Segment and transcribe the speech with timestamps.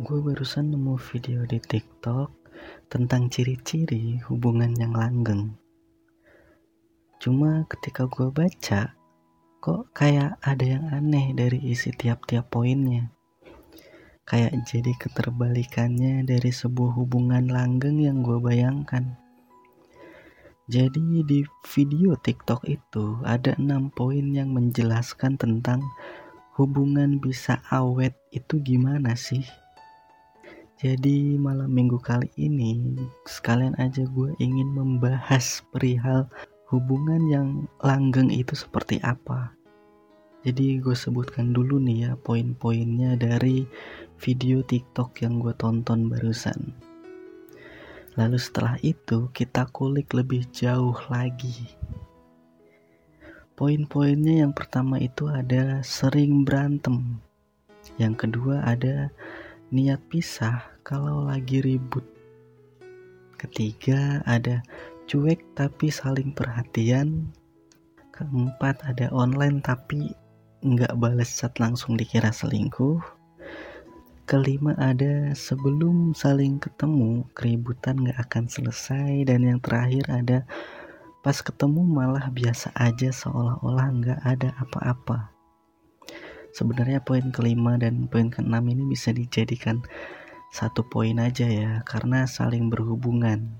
[0.00, 2.32] gue barusan nemu video di TikTok
[2.88, 5.52] tentang ciri-ciri hubungan yang langgeng.
[7.20, 8.96] Cuma ketika gue baca,
[9.60, 13.12] kok kayak ada yang aneh dari isi tiap-tiap poinnya.
[14.24, 19.20] Kayak jadi keterbalikannya dari sebuah hubungan langgeng yang gue bayangkan.
[20.64, 25.84] Jadi di video TikTok itu ada enam poin yang menjelaskan tentang
[26.56, 29.44] hubungan bisa awet itu gimana sih?
[30.80, 32.96] Jadi malam minggu kali ini
[33.28, 36.24] sekalian aja gue ingin membahas perihal
[36.72, 37.48] hubungan yang
[37.84, 39.52] langgeng itu seperti apa.
[40.40, 43.68] Jadi gue sebutkan dulu nih ya poin-poinnya dari
[44.24, 46.72] video TikTok yang gue tonton barusan.
[48.16, 51.76] Lalu setelah itu kita kulik lebih jauh lagi.
[53.52, 57.20] Poin-poinnya yang pertama itu ada sering berantem.
[58.00, 59.12] Yang kedua ada
[59.70, 62.02] niat pisah kalau lagi ribut.
[63.38, 64.66] Ketiga ada
[65.06, 67.30] cuek tapi saling perhatian.
[68.10, 70.10] Keempat ada online tapi
[70.66, 72.98] nggak balas chat langsung dikira selingkuh.
[74.26, 80.42] Kelima ada sebelum saling ketemu keributan nggak akan selesai dan yang terakhir ada
[81.22, 85.39] pas ketemu malah biasa aja seolah-olah nggak ada apa-apa.
[86.50, 89.82] Sebenarnya poin kelima dan poin keenam ini bisa dijadikan
[90.50, 93.54] satu poin aja ya karena saling berhubungan.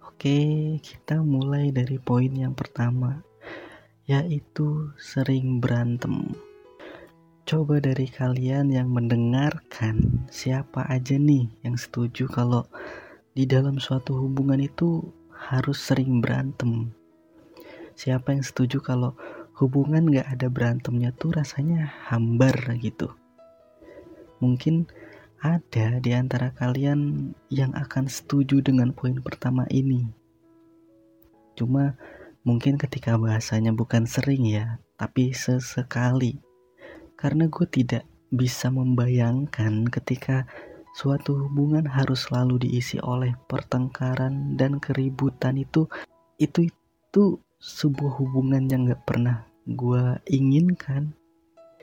[0.00, 3.22] Oke, kita mulai dari poin yang pertama
[4.08, 6.32] yaitu sering berantem.
[7.44, 12.64] Coba dari kalian yang mendengarkan siapa aja nih yang setuju kalau
[13.36, 16.92] di dalam suatu hubungan itu harus sering berantem.
[17.94, 19.12] Siapa yang setuju kalau
[19.58, 23.10] hubungan gak ada berantemnya tuh rasanya hambar gitu.
[24.38, 24.86] Mungkin
[25.42, 30.06] ada di antara kalian yang akan setuju dengan poin pertama ini.
[31.58, 31.98] Cuma
[32.46, 36.38] mungkin ketika bahasanya bukan sering ya, tapi sesekali.
[37.18, 40.46] Karena gue tidak bisa membayangkan ketika
[40.94, 45.90] suatu hubungan harus selalu diisi oleh pertengkaran dan keributan itu
[46.38, 47.24] itu itu
[47.58, 51.12] sebuah hubungan yang gak pernah gue inginkan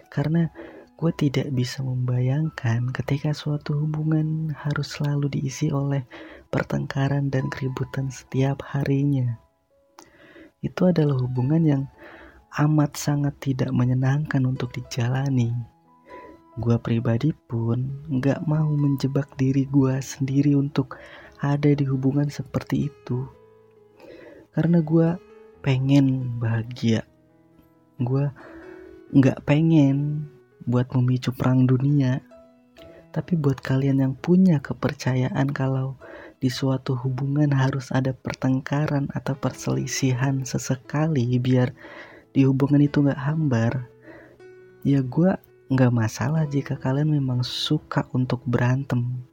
[0.09, 0.49] karena
[0.97, 6.01] gue tidak bisa membayangkan ketika suatu hubungan harus selalu diisi oleh
[6.49, 9.37] pertengkaran dan keributan setiap harinya.
[10.65, 11.83] Itu adalah hubungan yang
[12.57, 15.53] amat sangat tidak menyenangkan untuk dijalani.
[16.57, 20.97] Gue pribadi pun gak mau menjebak diri gue sendiri untuk
[21.37, 23.29] ada di hubungan seperti itu.
[24.55, 25.19] Karena gue
[25.61, 27.05] pengen bahagia
[28.01, 28.25] gue
[29.15, 30.27] nggak pengen
[30.65, 32.23] buat memicu perang dunia.
[33.15, 35.95] Tapi buat kalian yang punya kepercayaan kalau
[36.43, 41.71] di suatu hubungan harus ada pertengkaran atau perselisihan sesekali biar
[42.35, 43.87] di hubungan itu nggak hambar
[44.83, 45.31] ya gue
[45.71, 49.23] nggak masalah jika kalian memang suka untuk berantem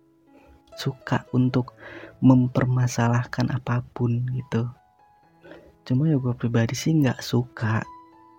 [0.76, 1.76] suka untuk
[2.25, 4.73] mempermasalahkan apa pun gitu.
[5.85, 7.85] Cuma ya gue pribadi sih nggak suka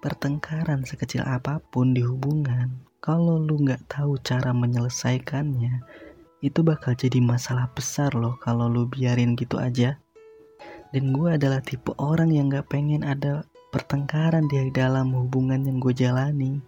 [0.04, 2.68] pertengkaran sekecil apa pun di hubungan,
[3.00, 5.80] kalau lu nggak tahu cara menyelesaikannya,
[6.44, 9.96] itu bakal jadi masalah besar loh kalau lu biarin gitu aja.
[10.92, 15.96] Dan gue adalah tipe orang yang gak pengen ada pertengkaran di dalam hubungan yang gue
[15.96, 16.60] jalani.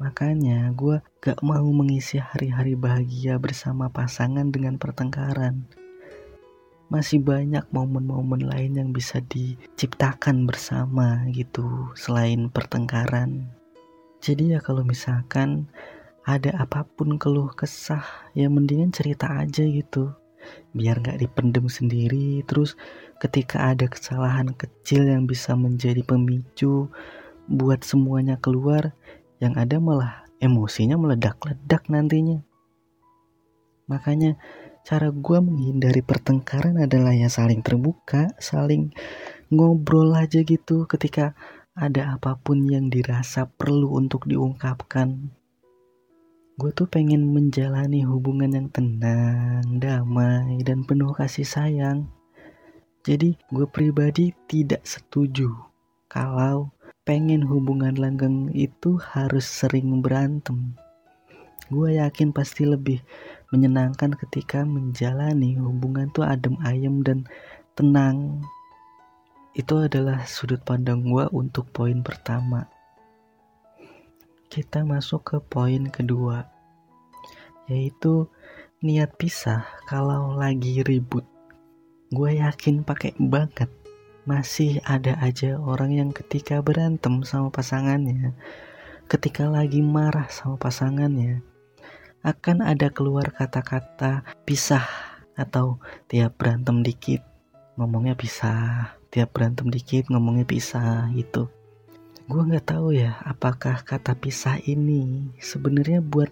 [0.00, 5.68] Makanya gue gak mau mengisi hari-hari bahagia bersama pasangan dengan pertengkaran
[6.92, 13.48] masih banyak momen-momen lain yang bisa diciptakan bersama gitu selain pertengkaran.
[14.20, 15.72] Jadi ya kalau misalkan
[16.28, 18.04] ada apa pun keluh kesah
[18.36, 20.12] ya mendingan cerita aja gitu.
[20.76, 22.44] Biar nggak dipendem sendiri.
[22.44, 22.76] Terus
[23.24, 26.92] ketika ada kesalahan kecil yang bisa menjadi pemicu
[27.48, 28.92] buat semuanya keluar
[29.40, 32.44] yang ada malah emosinya meledak-ledak nantinya.
[33.88, 34.36] Makanya
[34.82, 38.90] cara gue menghindari pertengkaran adalah ya saling terbuka, saling
[39.48, 41.38] ngobrol aja gitu ketika
[41.72, 45.32] ada apa pun yang dirasa perlu untuk diungkapkan.
[46.60, 52.12] Gue tuh pengen menjalani hubungan yang tenang, damai, dan penuh kasih sayang.
[53.02, 55.48] Jadi gue pribadi tidak setuju
[56.06, 56.70] kalau
[57.02, 60.76] pengen hubungan langgeng itu harus sering berantem.
[61.72, 63.00] Gue yakin pasti lebih
[63.52, 67.28] menyenangkan ketika menjalani hubungan tuh adem ayem dan
[67.76, 68.40] tenang.
[69.52, 72.66] Itu adalah sudut pandang gue untuk poin pertama.
[74.48, 76.48] Kita masuk ke poin kedua
[77.70, 78.26] yaitu
[78.82, 81.22] niat pisah kalau lagi ribut.
[82.12, 83.70] Gue yakin pakai banget.
[84.22, 88.38] Masih ada aja orang yang ketika berantem sama pasangannya,
[89.10, 91.42] ketika lagi marah sama pasangannya,
[92.22, 94.86] akan ada keluar kata-kata pisah
[95.34, 97.22] atau tiap berantem dikit
[97.74, 101.50] ngomongnya pisah, tiap berantem dikit ngomongnya pisah gitu.
[102.30, 106.30] Gue nggak tahu ya apakah kata pisah ini sebenarnya buat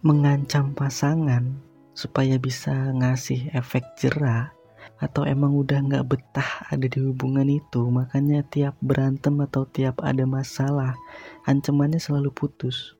[0.00, 1.60] mengancam pasangan
[1.92, 4.56] supaya bisa ngasih efek jerah
[4.96, 10.24] atau emang udah nggak betah ada di hubungan itu makanya tiap berantem atau tiap ada
[10.24, 10.96] masalah
[11.44, 12.96] ancamannya selalu putus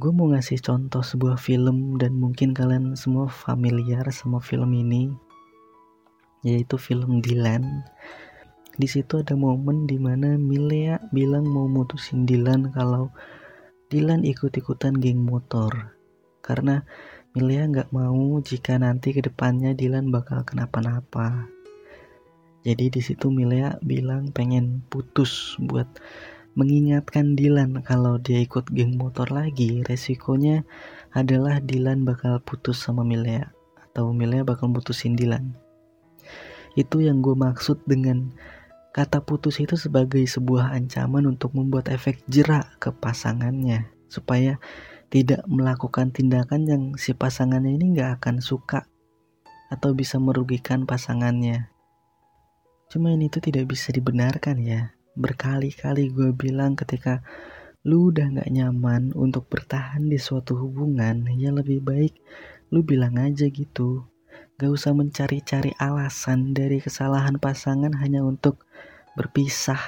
[0.00, 5.12] gue mau ngasih contoh sebuah film dan mungkin kalian semua familiar sama film ini
[6.40, 7.84] yaitu film Dylan
[8.80, 13.12] di situ ada momen di mana Milea bilang mau mutusin Dylan kalau
[13.92, 15.92] Dylan ikut-ikutan geng motor
[16.40, 16.80] karena
[17.36, 21.46] Milea nggak mau jika nanti ke depannya Dylan bakal kenapa-napa.
[22.66, 25.86] Jadi di situ Milea bilang pengen putus buat
[26.60, 30.68] mengingatkan Dylan kalau dia ikut geng motor lagi resikonya
[31.16, 33.48] adalah Dylan bakal putus sama Milea
[33.88, 35.56] atau Milea bakal putusin Dylan.
[36.76, 38.36] Itu yang gue maksud dengan
[38.90, 44.58] Kata putus itu sebagai sebuah ancaman untuk membuat efek jerak ke pasangannya supaya
[45.14, 48.90] tidak melakukan tindakan yang si pasangannya ini nggak akan suka
[49.70, 51.70] atau bisa merugikan pasangannya.
[52.90, 54.90] Cuma ini tuh tidak bisa dibenarkan ya.
[55.20, 57.20] Berkali-kali gue bilang ketika
[57.84, 62.16] lu udah nggak nyaman untuk bertahan di suatu hubungan, ya lebih baik
[62.72, 64.08] lu bilang aja gitu.
[64.56, 68.64] Gak usah mencari-cari alasan dari kesalahan pasangan hanya untuk
[69.18, 69.80] berpisah.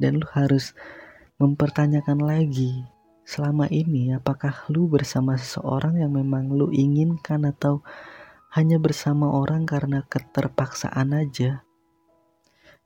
[0.00, 0.72] Dan lu harus
[1.36, 2.86] mempertanyakan lagi
[3.26, 7.82] selama ini apakah lu bersama seseorang yang memang lu inginkan atau
[8.54, 11.65] hanya bersama orang karena keterpaksaan aja.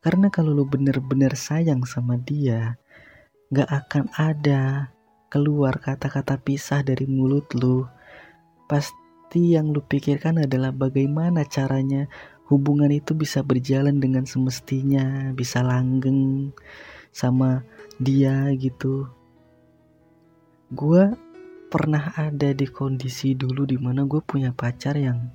[0.00, 2.80] Karena kalau lu bener-bener sayang sama dia,
[3.52, 4.88] gak akan ada
[5.28, 7.84] keluar kata-kata pisah dari mulut lu.
[8.64, 12.08] Pasti yang lu pikirkan adalah bagaimana caranya
[12.48, 16.50] hubungan itu bisa berjalan dengan semestinya, bisa langgeng
[17.12, 17.60] sama
[18.00, 19.04] dia gitu.
[20.72, 21.12] Gue
[21.70, 25.30] pernah ada di kondisi dulu di mana gue punya pacar yang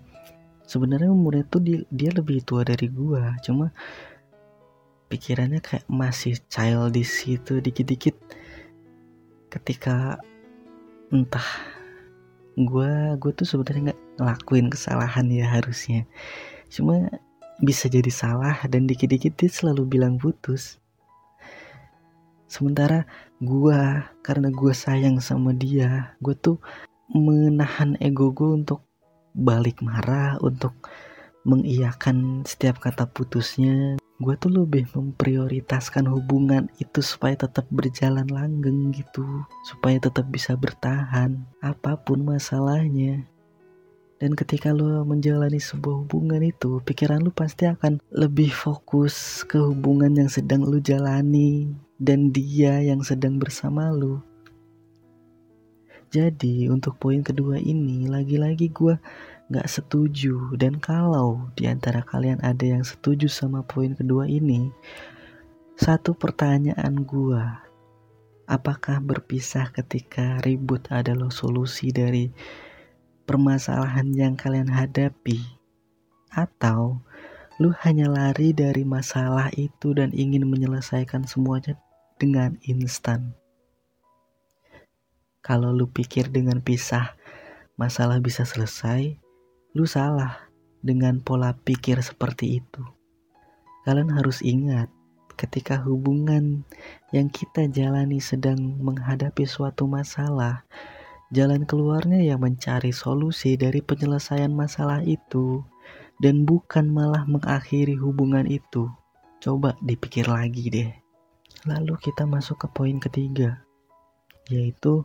[0.68, 3.72] sebenarnya umurnya tuh dia, dia lebih tua dari gue, cuma
[5.08, 8.16] pikirannya kayak masih childish gitu dikit-dikit.
[9.50, 10.20] Ketika
[11.14, 11.50] entah
[12.56, 16.08] gue gue tuh sebenarnya nggak ngelakuin kesalahan ya harusnya.
[16.72, 17.08] Cuma
[17.64, 20.80] bisa jadi salah dan dikit-dikit dia selalu bilang putus.
[22.46, 23.04] Sementara
[23.44, 23.82] gue
[24.24, 26.58] karena gue sayang sama dia gue tuh
[27.12, 28.82] menahan ego gue untuk
[29.36, 30.72] balik marah untuk
[31.46, 39.44] mengiyakan setiap kata putusnya gue tuh lebih memprioritaskan hubungan itu supaya tetap berjalan langgeng gitu
[39.68, 43.28] supaya tetap bisa bertahan apa pun masalahnya.
[44.16, 50.16] Dan ketika lo menjalani sebuah hubungan itu pikiran lo pasti akan lebih fokus ke hubungan
[50.16, 54.24] yang sedang lo jalani dan dia yang sedang bersama lo.
[56.16, 58.96] Jadi untuk poin kedua ini lagi-lagi gue
[59.50, 60.54] nggak setuju.
[60.58, 64.70] Dan kalau di antara kalian ada yang setuju sama poin kedua ini
[65.75, 67.66] satu pertanyaan gua
[68.46, 72.30] apakah berpisah ketika ribut adalah solusi dari
[73.25, 75.42] permasalahan yang kalian hadapi?
[76.30, 77.02] Atau
[77.58, 81.78] lu hanya lari dari masalah itu dan ingin menyelesaikan semuanya
[82.22, 83.34] dengan instan?
[85.46, 87.14] Kalau lu pikir dengan pisah
[87.78, 89.25] masalah bisa selesai
[89.75, 90.39] Lu salah
[90.79, 92.79] dengan pola pikir seperti itu.
[93.84, 94.88] Kalian harus ingat,
[95.36, 96.63] ketika hubungan
[97.12, 100.63] yang kita jalani sedang menghadapi suatu masalah,
[101.36, 105.67] jalan keluarnya ya mencari solusi dari penyelesaian masalah itu
[106.24, 108.88] dan bukan malah mengakhiri hubungan itu.
[109.44, 110.91] Coba dipikir lagi deh.
[111.67, 113.60] Lalu kita masuk ke poin ketiga,
[114.48, 115.03] yaitu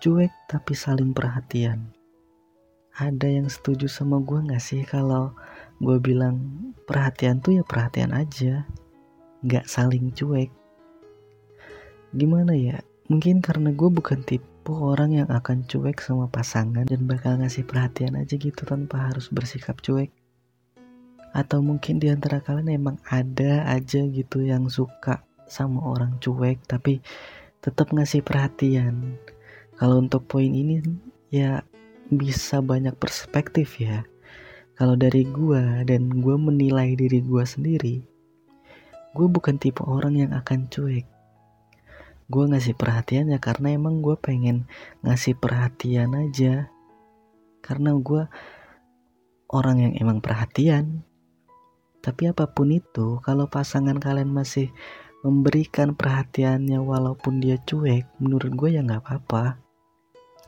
[0.00, 1.99] cuek tapi saling perhatian
[3.00, 5.32] ada yang setuju sama gue gak sih kalau
[5.80, 6.36] gue bilang
[6.84, 8.68] perhatian tuh ya perhatian aja
[9.40, 10.52] gak saling cuek?
[12.12, 12.84] Gimana ya?
[13.08, 18.20] Mungkin karena gue bukan tipe orang yang akan cuek sama pasangan dan bakal ngasih perhatian
[18.20, 20.12] aja gitu tanpa harus bersikap cuek.
[21.32, 27.00] Atau mungkin di antara kalian emang ada aja gitu yang suka sama orang cuek tapi
[27.64, 29.16] tetap ngasih perhatian.
[29.80, 30.84] Kalau untuk poin ini
[31.32, 31.64] ya
[32.10, 34.04] bisa banyak perspektif ya.
[34.74, 38.10] Kalau dari gua dan gua menilai diri gua sendiri
[39.10, 41.06] gue bukan tipe orang yang akan cuek.
[42.30, 44.70] Gue ngasih perhatian ya karena emang gue pengen
[45.02, 46.70] ngasih perhatian aja.
[47.58, 48.30] Karena gue
[49.50, 51.02] orang yang emang perhatian.
[52.00, 54.72] Tapi apa pun itu, kalau pasangan kalian masih
[55.20, 59.60] memberikan perhatiannya walaupun dia cuek, menurut gue ya nggak apa-apa.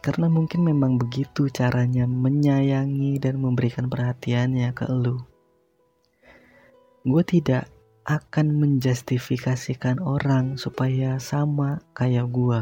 [0.02, 5.22] Karena mungkin memang begitu caranya menyayangi dan memberikan perhatiannya ke lu.
[7.06, 7.70] Gue tidak
[8.02, 12.60] akan menjustifikasikan orang supaya sama kayak gue.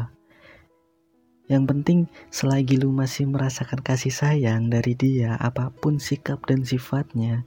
[1.49, 7.43] Yang penting selagi lu masih merasakan kasih sayang dari dia, apa pun sikap dan sifatnya,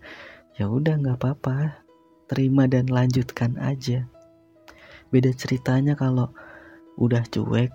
[0.58, 1.86] ya udah nggak apa-apa
[2.26, 4.10] terima dan lanjutkan aja
[5.14, 6.34] beda ceritanya kalau
[6.98, 7.70] udah cuek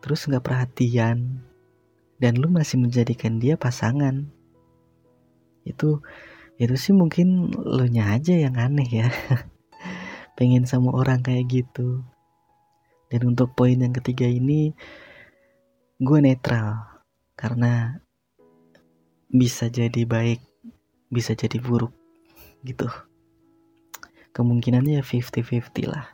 [0.00, 1.44] terus nggak perhatian.
[2.20, 4.28] Dan lu masih menjadikan dia pasangan.
[5.64, 6.04] Itu
[6.60, 9.08] itu sih mungkin lu nya aja yang aneh ya.
[10.36, 12.04] Pengen sama orang kayak gitu.
[13.08, 14.76] Dan untuk poin yang ketiga ini
[15.96, 17.00] gue netral.
[17.32, 17.96] Karena
[19.32, 20.44] bisa jadi baik
[21.08, 21.96] bisa jadi buruk
[22.62, 22.86] gitu.
[24.36, 26.06] Kemungkinannya ya 50-50 lah.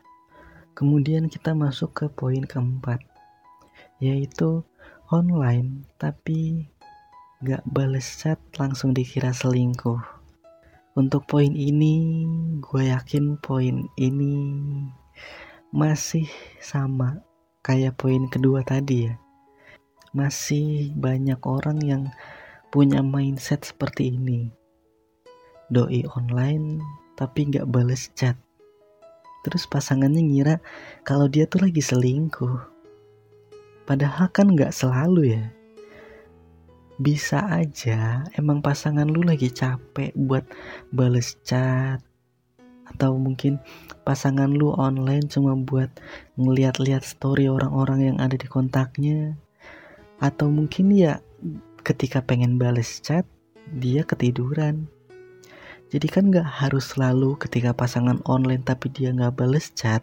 [0.72, 3.15] Kemudian kita masuk ke poin keempat
[4.02, 4.64] yaitu
[5.12, 6.68] online tapi
[7.44, 10.00] gak bales chat langsung dikira selingkuh
[10.96, 12.24] untuk poin ini
[12.60, 14.34] gue yakin poin ini
[15.72, 16.24] masih
[16.60, 17.20] sama
[17.60, 19.14] kayak poin kedua tadi ya
[20.16, 22.02] masih banyak orang yang
[22.72, 24.48] punya mindset seperti ini
[25.66, 26.80] doi online
[27.16, 28.36] tapi nggak bales chat.
[29.42, 30.56] Terus pasangannya ngira
[31.02, 32.75] kalau dia tuh lagi selingkuh.
[33.86, 35.44] Padahal kan nggak selalu ya.
[36.98, 40.42] Bisa aja emang pasangan lu lagi capek buat
[40.90, 42.02] bales chat.
[42.86, 43.62] Atau mungkin
[44.02, 45.90] pasangan lu online cuma buat
[46.38, 49.38] ngeliat-liat story orang-orang yang ada di kontaknya.
[50.18, 51.22] Atau mungkin ya
[51.86, 53.22] ketika pengen bales chat,
[53.70, 54.90] dia ketiduran
[55.86, 60.02] jadi kan gak harus selalu ketika pasangan online tapi dia gak bales chat,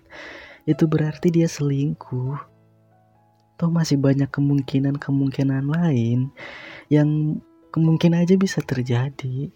[0.63, 2.52] itu berarti dia selingkuh.
[3.63, 6.35] Toh masih banyak kemungkinan-kemungkinan lain
[6.91, 7.39] yang
[7.71, 9.47] kemungkinan aja bisa terjadi.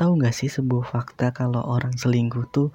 [0.00, 2.72] Tahu gak sih sebuah fakta kalau orang selingkuh tuh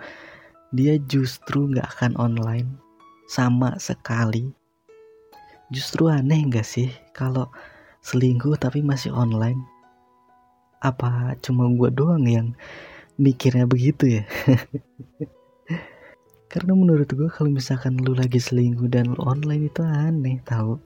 [0.70, 2.78] dia justru gak akan online
[3.26, 4.54] sama sekali.
[5.74, 7.50] Justru aneh gak sih kalau
[8.06, 9.66] selingkuh tapi masih online?
[10.78, 12.54] apa cuma gue doang yang
[13.18, 14.24] mikirnya begitu ya
[16.48, 20.80] karena menurut gue kalau misalkan lu lagi selingkuh dan lu online itu aneh tau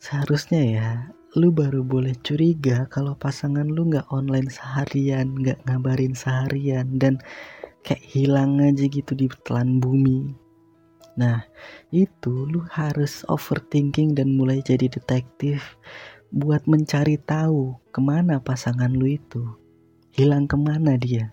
[0.00, 0.90] seharusnya ya
[1.36, 7.20] lu baru boleh curiga kalau pasangan lu nggak online seharian nggak ngabarin seharian dan
[7.84, 10.32] kayak hilang aja gitu di telan bumi
[11.14, 11.44] nah
[11.94, 15.78] itu lu harus overthinking dan mulai jadi detektif
[16.34, 19.54] buat mencari tahu ke mana pasangan lu itu.
[20.10, 21.30] Hilang ke mana dia.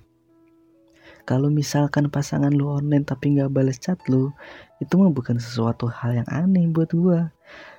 [1.31, 4.35] Kalau misalkan pasangan lu online tapi nggak balas chat lu,
[4.83, 7.31] itu mah bukan sesuatu hal yang aneh buat gua.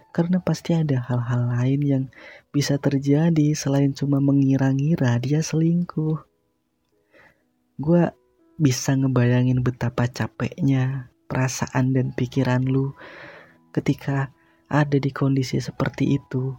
[0.08, 2.04] Karena pasti ada hal-hal lain yang
[2.48, 6.16] bisa terjadi selain cuma mengira-ngira dia selingkuh.
[7.76, 8.16] Gua
[8.56, 12.96] bisa ngebayangin betapa capeknya perasaan dan pikiran lu
[13.76, 14.32] ketika
[14.72, 16.56] ada di kondisi seperti itu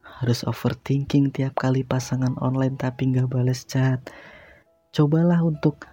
[0.00, 4.00] harus overthinking tiap kali pasangan online tapi nggak balas chat.
[4.90, 5.86] Cobalah untuk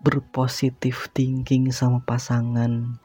[0.00, 2.96] berpositif thinking sama pasangan.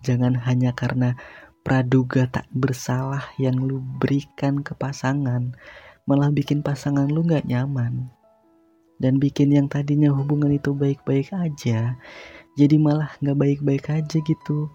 [0.00, 1.12] Jangan hanya karena
[1.60, 5.52] praduga tak bersalah yang lu berikan ke pasangan,
[6.08, 8.08] malah bikin pasangan lu nggak nyaman.
[8.96, 12.00] Dan bikin yang tadinya hubungan itu baik-baik aja,
[12.56, 14.72] jadi malah nggak baik-baik aja gitu.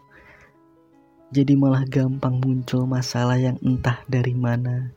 [1.33, 4.96] Jadi malah gampang muncul masalah yang entah dari mana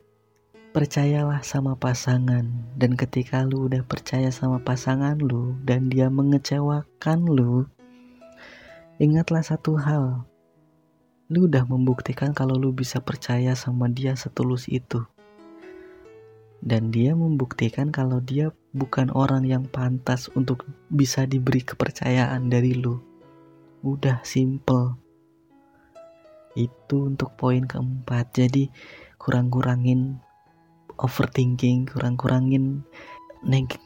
[0.71, 2.47] percayalah sama pasangan.
[2.79, 7.67] Dan ketika lu udah percaya sama pasangan lu dan dia mengecewakan lu
[9.03, 10.23] ingatlah satu hal.
[11.31, 15.03] Lu udah membuktikan kalau lu bisa percaya sama dia setulus itu.
[16.61, 23.01] Dan dia membuktikan kalau dia bukan orang yang pantas untuk bisa diberi kepercayaan dari lu.
[23.81, 24.99] Udah simple.
[26.53, 28.37] Itu untuk poin keempat.
[28.37, 28.69] Jadi
[29.17, 30.21] kurang-kurangin
[31.01, 32.85] overthinking kurang-kurangin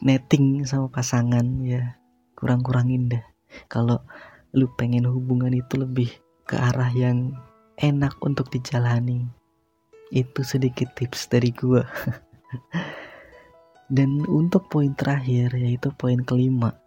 [0.03, 1.95] netting sama pasangan ya
[2.35, 3.25] kurang-kurangin deh
[3.71, 4.03] kalau
[4.55, 6.11] lu pengen hubungan itu lebih
[6.45, 7.35] ke arah yang
[7.75, 9.27] enak untuk dijalani.
[10.13, 11.83] Itu sedikit tips dari gue.
[13.95, 16.79] Dan untuk poin terakhir yaitu poin kelima.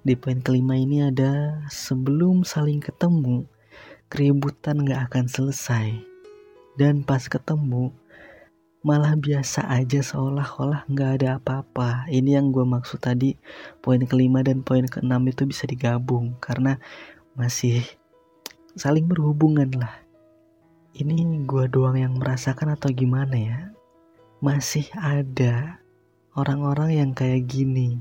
[0.00, 3.44] Di poin kelima ini ada sebelum saling ketemu,
[4.08, 5.92] keributan gak akan selesai.
[6.80, 7.92] Dan pas ketemu,
[8.80, 12.08] malah biasa aja seolah-olah nggak ada apa-apa.
[12.08, 13.36] Ini yang gue maksud tadi,
[13.84, 16.80] poin kelima dan poin keenam itu bisa digabung karena
[17.36, 17.84] masih
[18.72, 20.00] saling berhubungan lah.
[20.96, 23.58] Ini gue doang yang merasakan atau gimana ya?
[24.40, 25.76] Masih ada
[26.32, 28.00] orang-orang yang kayak gini.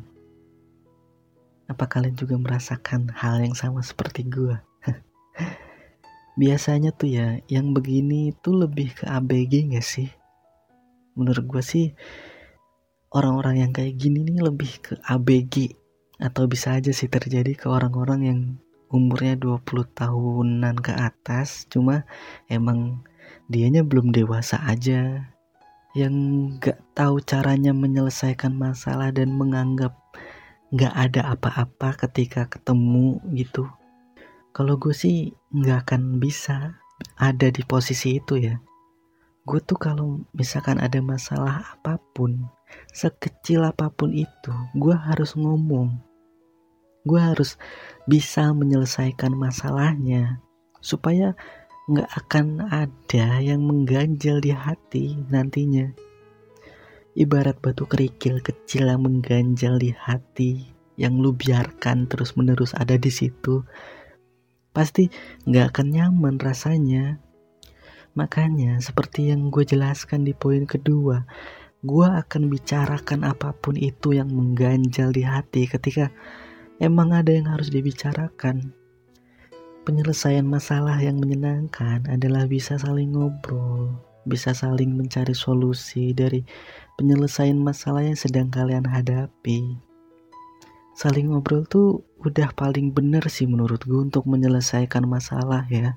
[1.68, 4.56] Apa kalian juga merasakan hal yang sama seperti gue?
[6.42, 10.10] Biasanya tuh ya, yang begini itu lebih ke ABG gak sih?
[11.20, 11.92] Menurut gue sih
[13.12, 15.76] orang-orang yang kayak gini nih lebih ke ABG
[16.20, 18.40] atau bisa aja sih terjadi ke orang-orang yang
[18.90, 22.08] umurnya 20 tahunan ke atas cuma
[22.50, 23.04] emang
[23.50, 25.30] dianya belum dewasa aja.
[25.98, 26.16] Yang
[26.62, 29.98] gak tahu caranya menyelesaikan masalah dan menganggap
[30.70, 33.66] gak ada apa-apa ketika ketemu gitu.
[34.54, 36.78] Kalau gue sih gak akan bisa
[37.18, 38.62] ada di posisi itu ya
[39.50, 42.46] gue tuh kalau misalkan ada masalah apa pun
[42.94, 45.98] sekecil apa pun itu gue harus ngomong.
[47.02, 47.58] Gue harus
[48.06, 50.38] bisa menyelesaikan masalahnya
[50.86, 51.34] supaya
[51.90, 55.98] nggak akan ada yang mengganjal di hati nantinya.
[57.18, 63.10] Ibarat batu kerikil kecil yang mengganjal di hati yang lu biarkan terus menerus ada di
[63.10, 63.66] situ
[64.70, 65.10] pasti
[65.50, 67.18] nggak akan nyaman rasanya
[68.18, 71.26] Makanya, seperti yang gue jelaskan di poin kedua,
[71.86, 76.12] gue akan bicarakan apa pun itu yang mengganjal di hati ketika
[76.82, 78.76] emang ada yang harus dibicarakan.
[79.88, 83.96] Penyelesaian masalah yang menyenangkan adalah bisa saling ngobrol,
[84.28, 86.44] bisa saling mencari solusi dari
[87.00, 89.80] penyelesaian masalah yang sedang kalian hadapi.
[91.00, 95.96] Saling ngobrol tuh udah paling bener sih menurut gue untuk menyelesaikan masalah ya.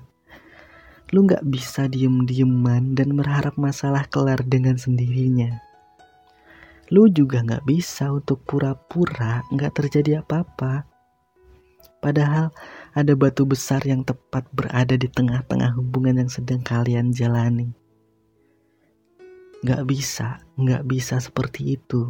[1.13, 5.61] Lu gak bisa diem-dieman dan berharap masalah kelar dengan sendirinya.
[6.89, 10.89] Lu juga gak bisa untuk pura-pura gak terjadi apa-apa.
[12.01, 12.49] Padahal
[12.97, 17.69] ada batu besar yang tepat berada di tengah-tengah hubungan yang sedang kalian jalani.
[19.61, 22.09] Gak bisa, gak bisa seperti itu.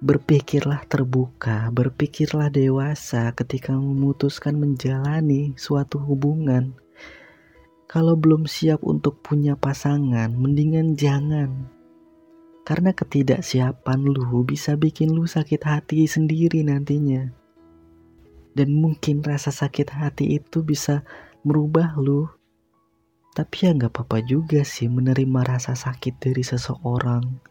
[0.00, 6.81] Berpikirlah terbuka, berpikirlah dewasa ketika memutuskan menjalani suatu hubungan
[7.92, 11.68] kalau belum siap untuk punya pasangan, mendingan jangan.
[12.64, 17.28] Karena ketidaksiapan lu bisa bikin lu sakit hati sendiri nantinya.
[18.56, 21.04] Dan mungkin rasa sakit hati itu bisa
[21.44, 22.32] merubah lu.
[23.36, 27.44] Tapi ya gak apa-apa juga sih menerima rasa sakit dari seseorang.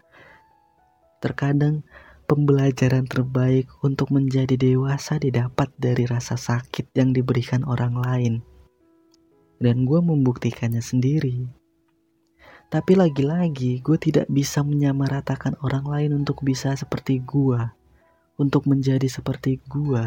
[1.22, 1.86] Terkadang
[2.26, 8.42] pembelajaran terbaik untuk menjadi dewasa didapat dari rasa sakit yang diberikan orang lain
[9.62, 11.46] dan gue membuktikannya sendiri.
[12.72, 17.62] Tapi lagi-lagi gue tidak bisa menyamaratakan orang lain untuk bisa seperti gue,
[18.42, 20.02] untuk menjadi seperti gue.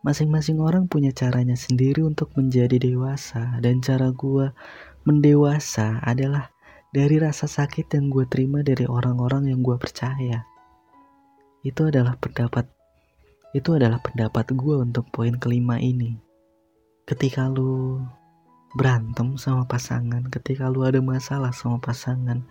[0.00, 4.54] Masing-masing orang punya caranya sendiri untuk menjadi dewasa dan cara gue
[5.02, 6.54] mendewasa adalah
[6.94, 10.46] dari rasa sakit yang gue terima dari orang-orang yang gue percaya.
[11.66, 12.70] Itu adalah pendapat
[13.56, 16.14] itu adalah pendapat gue untuk poin kelima ini.
[17.08, 17.98] Ketika lu
[18.76, 22.44] berantem sama pasangan, ketika lu ada masalah sama pasangan,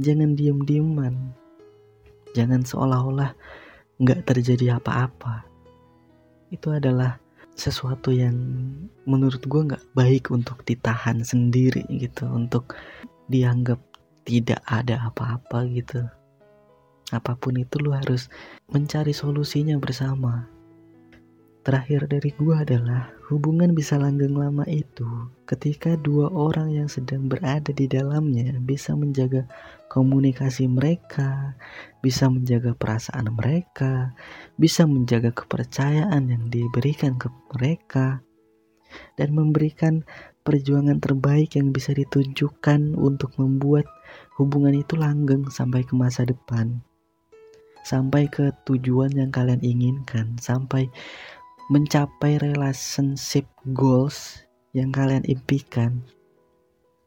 [0.00, 1.36] jangan diem-dieman.
[2.32, 3.36] Jangan seolah-olah
[4.00, 5.44] nggak terjadi apa-apa.
[6.48, 7.20] Itu adalah
[7.52, 8.36] sesuatu yang
[9.04, 12.72] menurut gue nggak baik untuk ditahan sendiri gitu, untuk
[13.28, 13.76] dianggap
[14.24, 16.00] tidak ada apa-apa gitu.
[17.12, 18.32] Apa pun itu lu harus
[18.72, 20.48] mencari solusinya bersama.
[21.62, 25.06] Terakhir dari gua adalah hubungan bisa langgeng lama itu
[25.46, 29.46] ketika dua orang yang sedang berada di dalamnya bisa menjaga
[29.86, 31.54] komunikasi mereka,
[32.02, 34.10] bisa menjaga perasaan mereka,
[34.58, 38.26] bisa menjaga kepercayaan yang diberikan ke mereka,
[39.14, 40.02] dan memberikan
[40.42, 43.86] perjuangan terbaik yang bisa ditunjukkan untuk membuat
[44.34, 46.82] hubungan itu langgeng sampai ke masa depan.
[47.82, 50.86] Sampai ke tujuan yang kalian inginkan, sampai
[51.72, 54.44] mencapai relationship goals
[54.76, 56.04] yang kalian impikan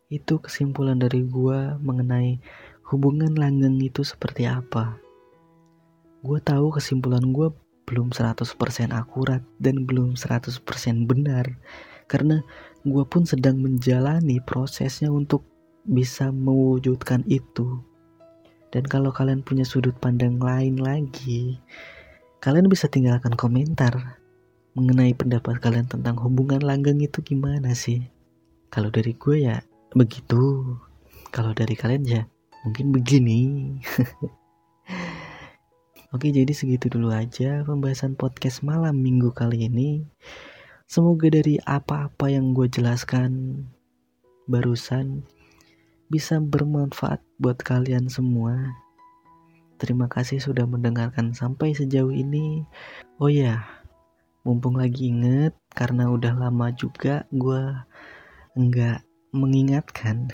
[0.09, 2.41] itu kesimpulan dari gua mengenai
[2.89, 4.97] hubungan langgeng itu seperti apa.
[6.25, 7.53] Gue tahu kesimpulan gue
[7.85, 8.57] belum 100%
[8.89, 10.57] akurat dan belum 100%
[11.05, 11.45] benar
[12.09, 12.41] karena
[12.81, 15.45] gue pun sedang menjalani prosesnya untuk
[15.85, 17.85] bisa mewujudkan itu.
[18.73, 21.61] Dan kalau kalian punya sudut pandang lain lagi
[22.41, 24.24] kalian bisa tinggalkan komentar
[24.75, 28.05] mengenai pendapat kalian tentang hubungan langgeng itu gimana sih
[28.69, 29.63] kalau dari gue ya
[29.95, 30.75] begitu
[31.31, 32.21] kalau dari kalian ya
[32.67, 33.41] mungkin begini
[36.13, 40.07] Oke jadi segitu dulu aja pembahasan podcast malam minggu kali ini
[40.85, 43.57] Semoga dari apa-apa yang gue jelaskan
[44.45, 45.25] barusan
[46.13, 48.53] bisa bermanfaat buat kalian semua.
[49.81, 52.69] Terima kasih sudah mendengarkan sampai sejauh ini.
[53.17, 53.65] Oh ya,
[54.45, 57.73] mumpung lagi inget karena udah lama juga gue
[58.53, 59.01] enggak
[59.33, 60.29] mengingatkan.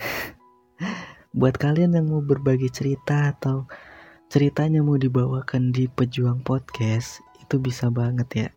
[1.38, 3.64] buat kalian yang mau berbagi cerita atau
[4.28, 8.48] ceritanya mau dibawakan di Pejuang Podcast, itu bisa banget ya.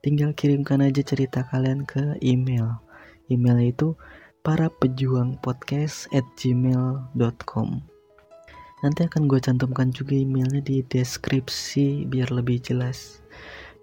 [0.00, 2.80] Tinggal kirimkan aja cerita kalian ke email.
[3.28, 4.00] Email itu
[4.40, 7.84] para pejuang podcast at gmail.com
[8.80, 13.20] nanti akan gue cantumkan juga emailnya di deskripsi biar lebih jelas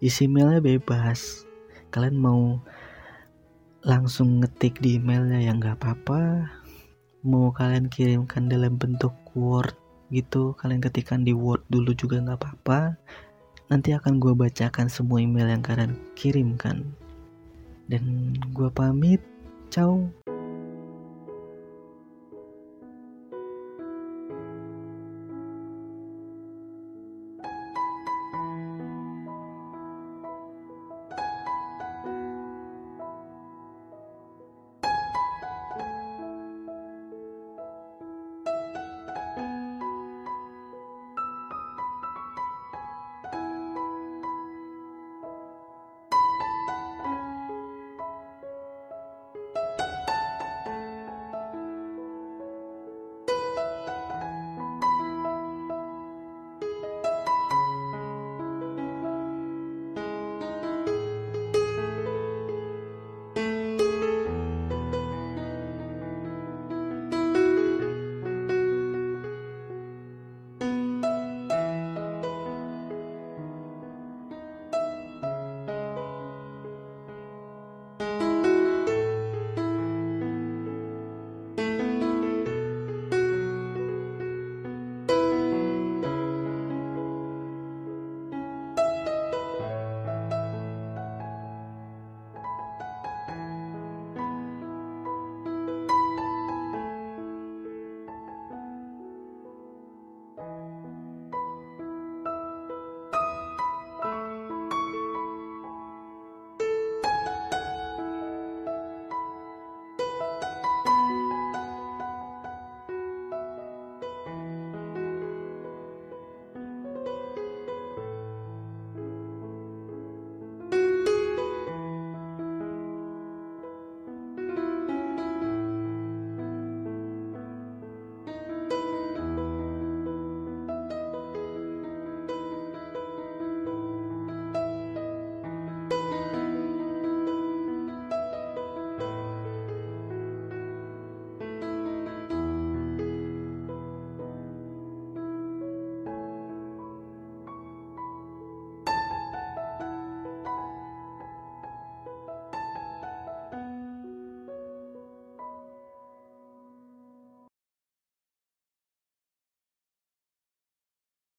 [0.04, 1.48] isi emailnya bebas
[1.94, 2.62] kalian mau
[3.86, 6.52] langsung ngetik di emailnya yang gak apa-apa
[7.24, 9.74] mau kalian kirimkan dalam bentuk word
[10.14, 12.96] gitu kalian ketikkan di word dulu juga nggak apa-apa
[13.68, 16.88] Nanti akan gue bacakan semua email yang kalian kirimkan.
[17.92, 19.20] Dan gue pamit.
[19.68, 20.08] Ciao.